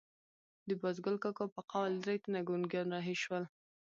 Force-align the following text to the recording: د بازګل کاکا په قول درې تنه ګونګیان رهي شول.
د 0.67 0.69
بازګل 0.81 1.15
کاکا 1.23 1.45
په 1.55 1.61
قول 1.71 1.91
درې 2.03 2.15
تنه 2.23 2.39
ګونګیان 2.47 2.87
رهي 2.97 3.15
شول. 3.23 3.43